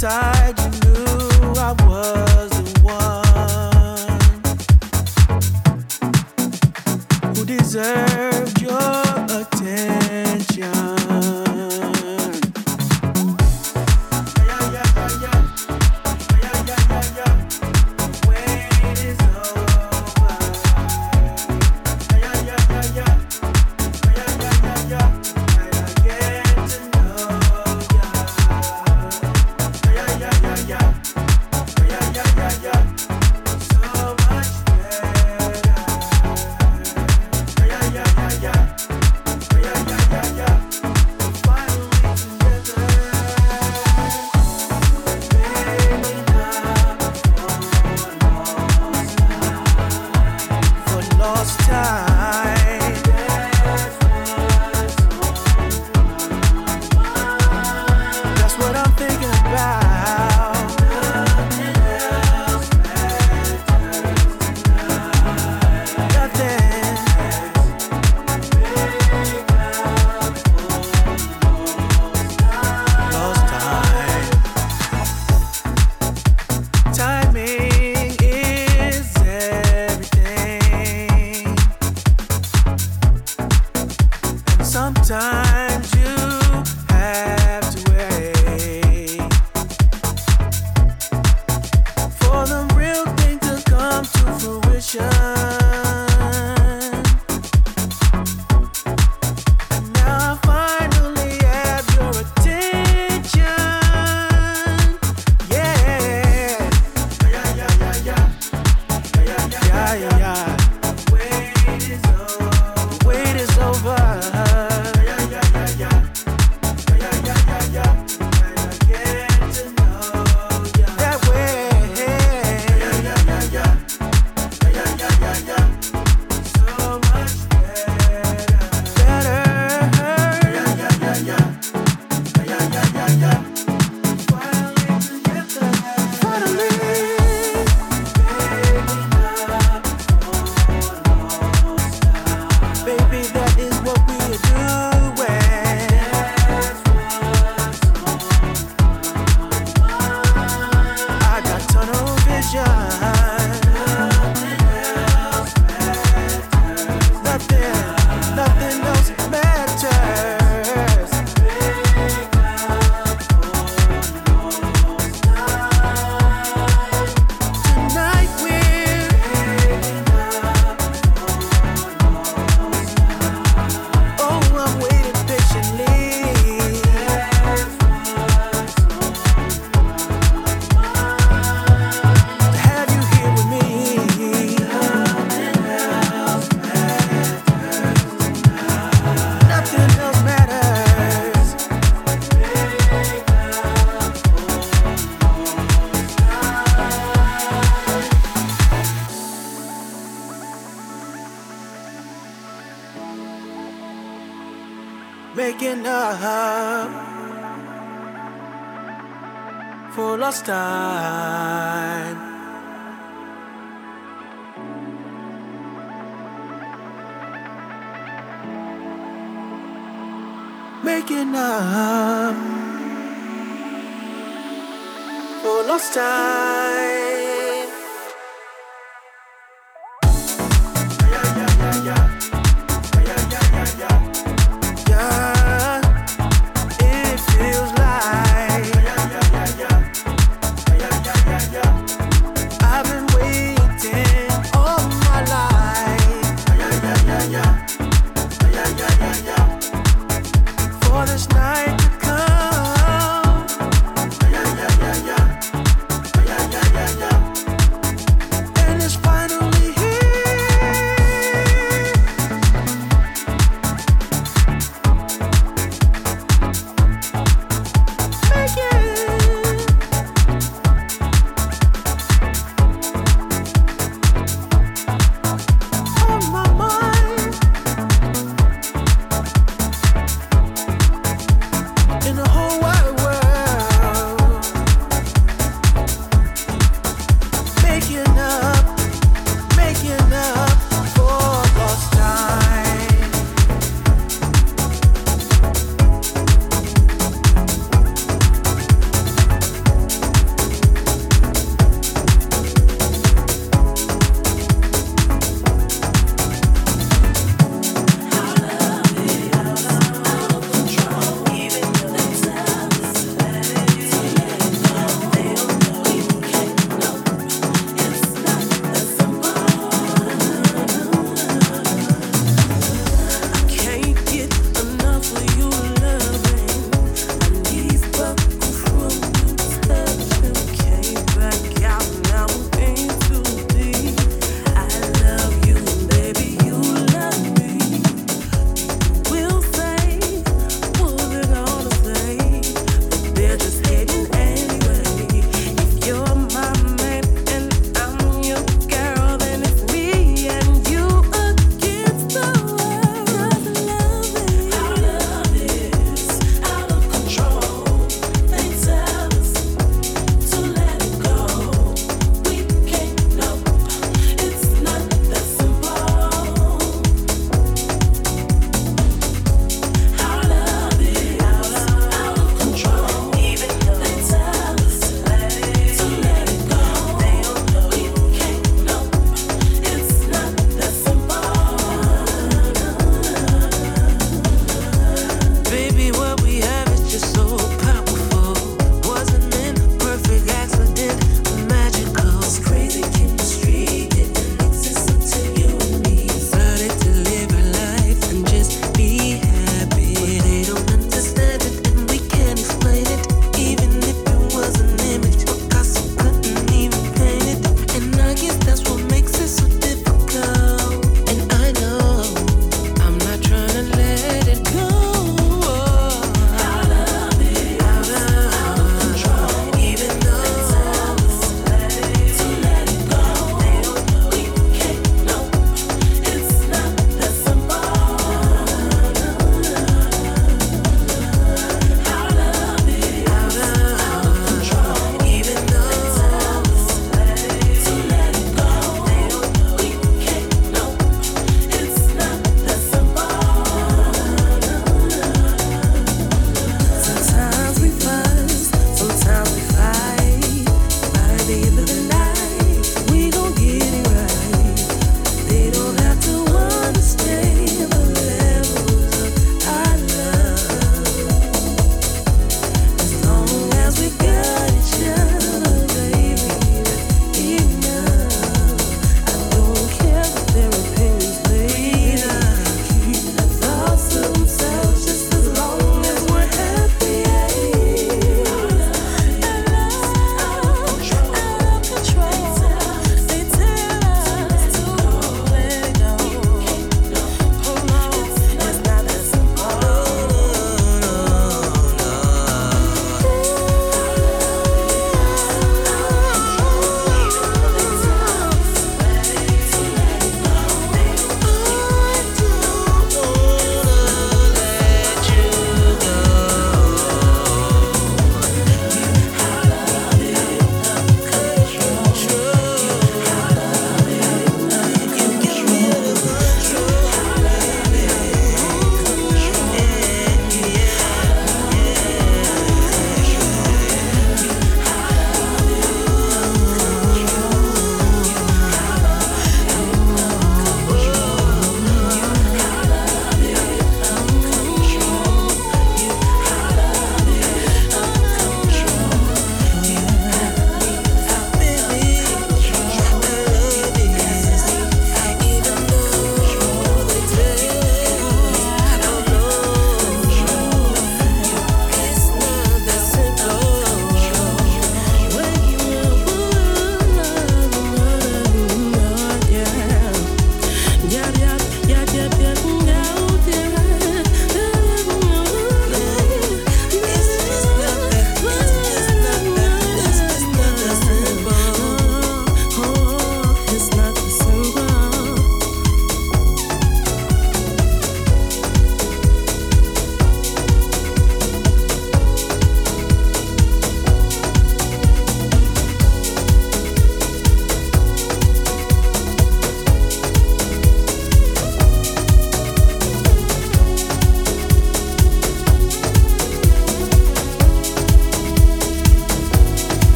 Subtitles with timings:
[0.00, 0.37] time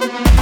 [0.00, 0.37] Thank